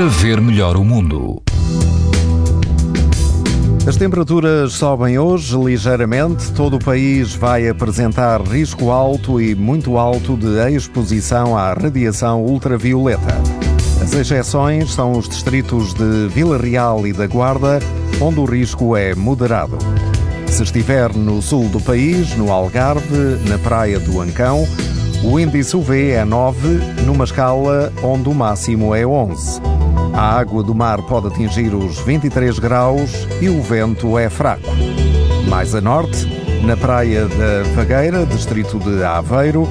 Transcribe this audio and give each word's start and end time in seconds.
para 0.00 0.08
ver 0.08 0.40
melhor 0.40 0.78
o 0.78 0.82
mundo. 0.82 1.42
As 3.86 3.98
temperaturas 3.98 4.72
sobem 4.72 5.18
hoje 5.18 5.54
ligeiramente. 5.54 6.50
Todo 6.52 6.76
o 6.76 6.78
país 6.78 7.34
vai 7.34 7.68
apresentar 7.68 8.40
risco 8.40 8.90
alto 8.90 9.38
e 9.38 9.54
muito 9.54 9.98
alto 9.98 10.38
de 10.38 10.74
exposição 10.74 11.54
à 11.54 11.74
radiação 11.74 12.42
ultravioleta. 12.42 13.42
As 14.00 14.14
exceções 14.14 14.90
são 14.90 15.12
os 15.12 15.28
distritos 15.28 15.92
de 15.92 16.28
Vila 16.28 16.56
Real 16.56 17.06
e 17.06 17.12
da 17.12 17.26
Guarda, 17.26 17.78
onde 18.22 18.40
o 18.40 18.46
risco 18.46 18.96
é 18.96 19.14
moderado. 19.14 19.76
Se 20.46 20.62
estiver 20.62 21.14
no 21.14 21.42
sul 21.42 21.68
do 21.68 21.78
país, 21.78 22.34
no 22.36 22.50
Algarve, 22.50 23.38
na 23.46 23.58
praia 23.58 24.00
do 24.00 24.18
Ancão, 24.18 24.66
o 25.22 25.38
índice 25.38 25.76
UV 25.76 26.12
é 26.12 26.24
9, 26.24 27.02
numa 27.04 27.24
escala 27.24 27.92
onde 28.02 28.30
o 28.30 28.34
máximo 28.34 28.94
é 28.94 29.06
11. 29.06 29.79
A 30.12 30.38
água 30.38 30.62
do 30.62 30.74
mar 30.74 31.02
pode 31.02 31.28
atingir 31.28 31.74
os 31.74 31.98
23 32.00 32.58
graus 32.58 33.26
e 33.40 33.48
o 33.48 33.62
vento 33.62 34.18
é 34.18 34.28
fraco. 34.28 34.70
Mais 35.48 35.74
a 35.74 35.80
norte, 35.80 36.26
na 36.64 36.76
praia 36.76 37.26
da 37.26 37.64
Fagueira, 37.74 38.26
distrito 38.26 38.78
de 38.78 39.02
Aveiro, 39.02 39.66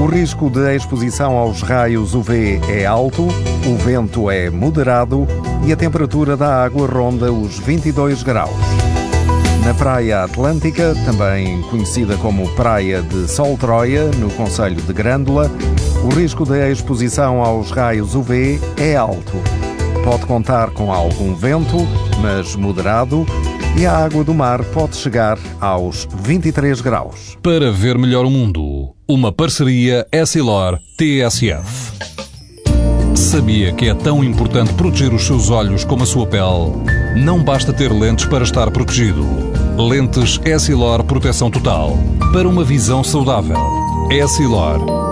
o 0.00 0.06
risco 0.06 0.50
de 0.50 0.74
exposição 0.74 1.36
aos 1.36 1.62
raios 1.62 2.14
UV 2.14 2.60
é 2.68 2.84
alto, 2.84 3.28
o 3.66 3.76
vento 3.76 4.30
é 4.30 4.50
moderado 4.50 5.28
e 5.64 5.72
a 5.72 5.76
temperatura 5.76 6.36
da 6.36 6.64
água 6.64 6.88
ronda 6.88 7.32
os 7.32 7.58
22 7.58 8.22
graus. 8.22 8.50
Na 9.64 9.72
Praia 9.74 10.24
Atlântica, 10.24 10.92
também 11.04 11.62
conhecida 11.70 12.16
como 12.16 12.48
Praia 12.56 13.00
de 13.00 13.28
Sol 13.28 13.56
Troia, 13.56 14.10
no 14.18 14.28
Conselho 14.30 14.82
de 14.82 14.92
Grândola, 14.92 15.48
o 16.04 16.08
risco 16.08 16.44
de 16.44 16.70
exposição 16.70 17.40
aos 17.40 17.70
raios 17.70 18.14
UV 18.14 18.60
é 18.76 18.96
alto. 18.96 19.32
Pode 20.04 20.26
contar 20.26 20.70
com 20.70 20.92
algum 20.92 21.34
vento, 21.34 21.76
mas 22.20 22.56
moderado, 22.56 23.24
e 23.78 23.86
a 23.86 23.96
água 23.96 24.24
do 24.24 24.34
mar 24.34 24.64
pode 24.64 24.96
chegar 24.96 25.38
aos 25.60 26.08
23 26.22 26.80
graus. 26.80 27.38
Para 27.40 27.70
ver 27.70 27.96
melhor 27.96 28.24
o 28.24 28.30
mundo, 28.30 28.94
uma 29.08 29.32
parceria 29.32 30.06
Essilor-TSF. 30.10 31.92
Sabia 33.14 33.72
que 33.72 33.88
é 33.88 33.94
tão 33.94 34.24
importante 34.24 34.72
proteger 34.74 35.14
os 35.14 35.24
seus 35.24 35.50
olhos 35.50 35.84
como 35.84 36.02
a 36.02 36.06
sua 36.06 36.26
pele? 36.26 36.72
Não 37.16 37.42
basta 37.42 37.72
ter 37.72 37.92
lentes 37.92 38.26
para 38.26 38.44
estar 38.44 38.70
protegido. 38.70 39.24
Lentes 39.78 40.40
Essilor 40.44 41.04
Proteção 41.04 41.50
Total. 41.50 41.96
Para 42.32 42.48
uma 42.48 42.64
visão 42.64 43.04
saudável. 43.04 43.56
Essilor. 44.10 45.11